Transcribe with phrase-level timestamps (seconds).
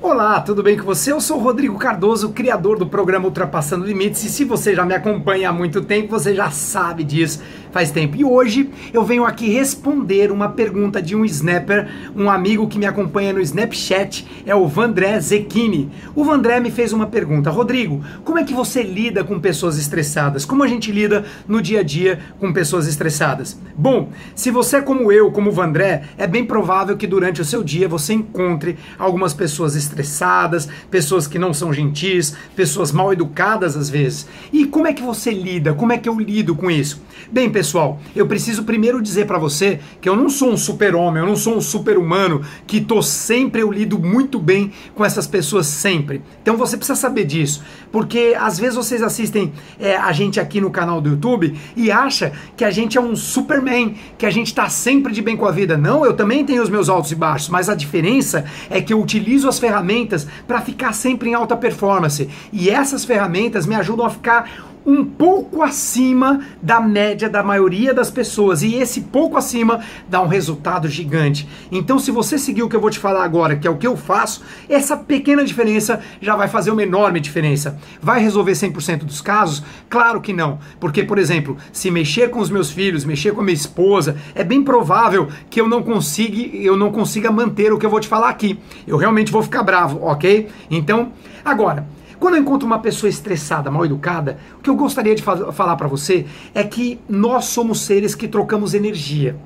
[0.00, 1.10] Olá, tudo bem com você?
[1.10, 5.50] Eu sou Rodrigo Cardoso, criador do programa Ultrapassando Limites, e se você já me acompanha
[5.50, 8.16] há muito tempo, você já sabe disso faz tempo.
[8.16, 12.86] E hoje eu venho aqui responder uma pergunta de um snapper, um amigo que me
[12.86, 15.90] acompanha no Snapchat, é o Vandré Zecchini.
[16.14, 20.44] O Vandré me fez uma pergunta: Rodrigo, como é que você lida com pessoas estressadas?
[20.44, 23.58] Como a gente lida no dia a dia com pessoas estressadas?
[23.76, 27.44] Bom, se você é como eu, como o Vandré, é bem provável que durante o
[27.44, 33.76] seu dia você encontre algumas pessoas estressadas, pessoas que não são gentis, pessoas mal educadas
[33.76, 34.26] às vezes.
[34.52, 35.74] E como é que você lida?
[35.74, 37.00] Como é que eu lido com isso?
[37.30, 41.28] Bem, pessoal, eu preciso primeiro dizer para você que eu não sou um super-homem, eu
[41.28, 46.22] não sou um super-humano que tô sempre, eu lido muito bem com essas pessoas sempre.
[46.42, 47.62] Então você precisa saber disso,
[47.92, 52.32] porque às vezes vocês assistem é, a gente aqui no canal do YouTube e acha
[52.56, 55.52] que a gente é um Superman, que a gente tá sempre de bem com a
[55.52, 55.76] vida.
[55.76, 59.00] Não, eu também tenho os meus altos e baixos, mas a diferença é que eu
[59.00, 62.28] utilizo as ferramentas para ficar sempre em alta performance.
[62.52, 68.10] E essas ferramentas me ajudam a ficar um pouco acima da média da maioria das
[68.10, 71.46] pessoas e esse pouco acima dá um resultado gigante.
[71.70, 73.86] Então, se você seguir o que eu vou te falar agora, que é o que
[73.86, 77.78] eu faço, essa pequena diferença já vai fazer uma enorme diferença.
[78.00, 79.62] Vai resolver 100% dos casos?
[79.90, 83.44] Claro que não, porque por exemplo, se mexer com os meus filhos, mexer com a
[83.44, 87.84] minha esposa, é bem provável que eu não consiga, eu não consiga manter o que
[87.84, 88.58] eu vou te falar aqui.
[88.86, 90.48] Eu realmente vou ficar bravo, OK?
[90.70, 91.12] Então,
[91.44, 91.86] agora,
[92.18, 95.88] quando eu encontro uma pessoa estressada, mal educada, o que eu gostaria de falar para
[95.88, 99.36] você é que nós somos seres que trocamos energia.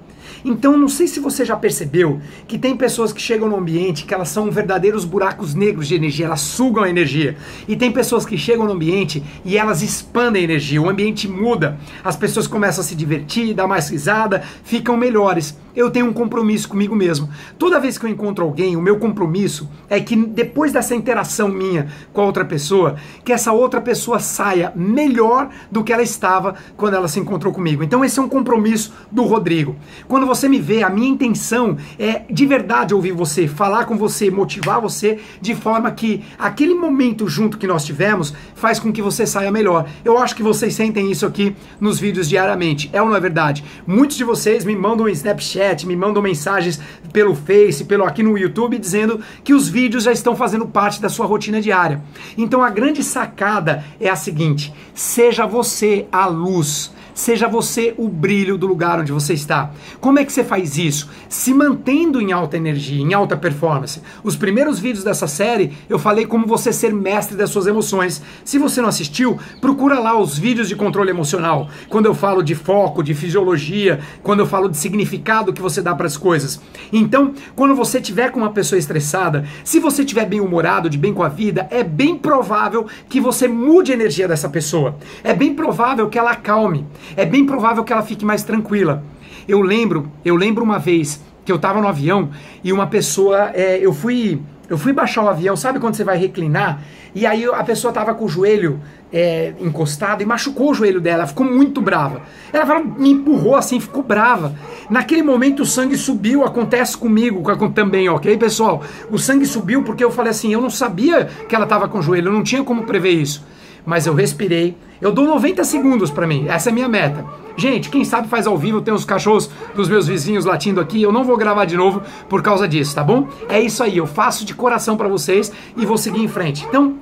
[0.45, 4.13] Então, não sei se você já percebeu que tem pessoas que chegam no ambiente que
[4.13, 7.37] elas são verdadeiros buracos negros de energia, elas sugam a energia.
[7.69, 11.79] E tem pessoas que chegam no ambiente e elas expandem a energia, o ambiente muda,
[12.03, 16.69] as pessoas começam a se divertir, dar mais risada, ficam melhores eu tenho um compromisso
[16.69, 17.29] comigo mesmo.
[17.59, 21.89] Toda vez que eu encontro alguém, o meu compromisso é que depois dessa interação minha
[22.13, 26.95] com a outra pessoa, que essa outra pessoa saia melhor do que ela estava quando
[26.95, 27.83] ela se encontrou comigo.
[27.83, 29.77] Então esse é um compromisso do Rodrigo.
[30.07, 34.31] Quando você me vê, a minha intenção é de verdade ouvir você, falar com você,
[34.31, 39.27] motivar você de forma que aquele momento junto que nós tivemos faz com que você
[39.27, 39.89] saia melhor.
[40.05, 42.91] Eu acho que vocês sentem isso aqui nos vídeos diariamente.
[42.93, 43.65] É ou não é verdade?
[43.87, 46.81] Muitos de vocês me mandam um Snapchat chat, me mandam mensagens
[47.13, 51.09] pelo Face, pelo aqui no YouTube, dizendo que os vídeos já estão fazendo parte da
[51.09, 52.03] sua rotina diária.
[52.37, 58.57] Então a grande sacada é a seguinte: seja você a luz Seja você o brilho
[58.57, 59.71] do lugar onde você está.
[60.01, 61.11] Como é que você faz isso?
[61.29, 64.01] Se mantendo em alta energia, em alta performance.
[64.25, 68.23] Os primeiros vídeos dessa série eu falei como você ser mestre das suas emoções.
[68.45, 71.69] Se você não assistiu, procura lá os vídeos de controle emocional.
[71.89, 75.95] Quando eu falo de foco, de fisiologia, quando eu falo de significado que você dá
[75.95, 76.61] para as coisas.
[76.93, 81.13] Então, quando você tiver com uma pessoa estressada, se você tiver bem humorado, de bem
[81.13, 84.97] com a vida, é bem provável que você mude a energia dessa pessoa.
[85.23, 89.03] É bem provável que ela acalme é bem provável que ela fique mais tranquila.
[89.47, 92.31] Eu lembro, eu lembro uma vez que eu estava no avião
[92.63, 96.17] e uma pessoa, é, eu fui, eu fui baixar o avião, sabe quando você vai
[96.17, 96.81] reclinar?
[97.15, 98.81] E aí a pessoa estava com o joelho
[99.13, 102.23] é, encostado e machucou o joelho dela, ficou muito brava.
[102.53, 104.55] Ela falou, me empurrou assim, ficou brava.
[104.89, 107.43] Naquele momento o sangue subiu, acontece comigo
[107.75, 108.83] também, ok, pessoal?
[109.11, 112.03] O sangue subiu porque eu falei assim, eu não sabia que ela estava com o
[112.03, 113.45] joelho, eu não tinha como prever isso
[113.85, 114.77] mas eu respirei.
[115.03, 117.27] Eu dou 90 segundos para mim, essa é a minha meta.
[117.57, 121.11] Gente, quem sabe faz ao vivo, tem os cachorros dos meus vizinhos latindo aqui, eu
[121.11, 123.27] não vou gravar de novo por causa disso, tá bom?
[123.49, 126.65] É isso aí, eu faço de coração para vocês e vou seguir em frente.
[126.69, 126.99] Então,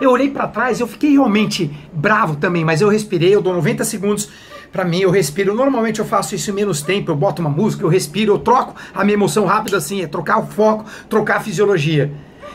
[0.00, 3.84] eu olhei para trás, eu fiquei realmente bravo também, mas eu respirei, eu dou 90
[3.84, 4.30] segundos
[4.72, 5.54] para mim, eu respiro.
[5.54, 8.74] Normalmente eu faço isso em menos tempo, eu boto uma música, eu respiro, eu troco
[8.94, 12.10] a minha emoção rápida assim, é trocar o foco, trocar a fisiologia.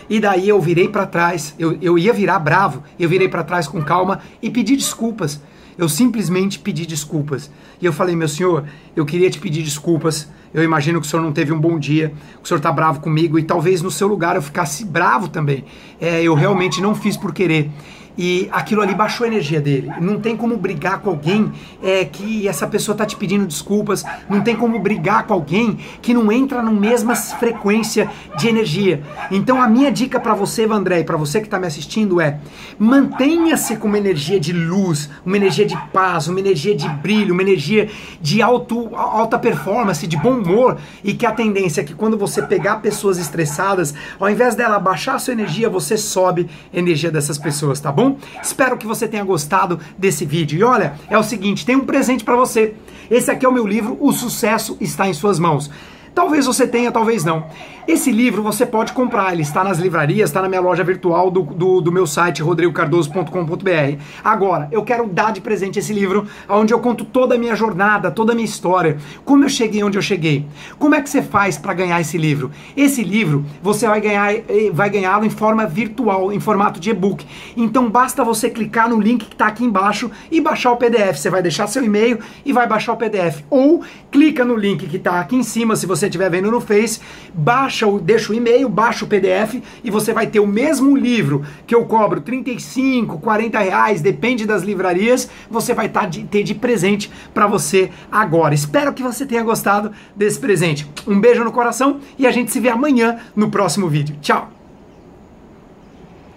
[0.10, 3.68] E daí eu virei para trás, eu, eu ia virar bravo, eu virei para trás
[3.68, 5.42] com calma e pedi desculpas.
[5.78, 7.52] Eu simplesmente pedi desculpas.
[7.80, 8.66] E eu falei, meu senhor,
[8.96, 10.28] eu queria te pedir desculpas.
[10.54, 13.00] Eu imagino que o senhor não teve um bom dia, que o senhor está bravo
[13.00, 15.66] comigo e talvez no seu lugar eu ficasse bravo também.
[16.02, 17.70] É, eu realmente não fiz por querer
[18.18, 19.92] e aquilo ali baixou a energia dele.
[20.02, 21.52] Não tem como brigar com alguém
[21.84, 26.14] é, que essa pessoa está te pedindo desculpas, não tem como brigar com alguém que
[26.14, 29.04] não entra na mesma frequência de energia.
[29.30, 32.40] Então a minha dica para você, Vandré, e para você que está me assistindo é:
[32.80, 37.44] mantenha-se com uma energia de luz, uma energia de paz, uma energia de brilho, uma
[37.44, 37.90] energia
[38.22, 42.42] de alto, alta performance, de bom humor, e que a tendência é que quando você
[42.42, 47.38] pegar pessoas estressadas, ao invés dela baixar a sua energia, você sobe a energia dessas
[47.38, 48.07] pessoas, tá bom?
[48.42, 50.60] Espero que você tenha gostado desse vídeo.
[50.60, 52.74] E olha, é o seguinte, tem um presente para você.
[53.10, 55.70] Esse aqui é o meu livro, O Sucesso Está em Suas Mãos.
[56.18, 57.46] Talvez você tenha, talvez não.
[57.88, 61.44] Esse livro você pode comprar, ele está nas livrarias, está na minha loja virtual do,
[61.44, 64.02] do, do meu site rodrigocardoso.com.br.
[64.24, 68.10] Agora, eu quero dar de presente esse livro, onde eu conto toda a minha jornada,
[68.12, 70.46] toda a minha história, como eu cheguei onde eu cheguei.
[70.80, 72.52] Como é que você faz para ganhar esse livro?
[72.76, 77.26] Esse livro você vai ganhar, eh, vai ganhá-lo em forma virtual, em formato de e-book.
[77.56, 81.20] Então basta você clicar no link que está aqui embaixo e baixar o PDF.
[81.20, 83.44] Você vai deixar seu e-mail e vai baixar o PDF.
[83.50, 83.82] Ou
[84.12, 87.00] clica no link que está aqui em cima, se você estiver vendo no Face,
[87.34, 91.46] baixa o, deixa o e-mail, baixa o PDF e você vai ter o mesmo livro
[91.66, 96.56] que eu cobro 35, 40 reais, depende das livrarias, você vai tá de, ter de
[96.56, 98.54] presente para você agora.
[98.54, 100.90] Espero que você tenha gostado desse presente.
[101.08, 104.16] Um beijo no coração e a gente se vê amanhã no próximo vídeo.
[104.22, 104.57] Tchau!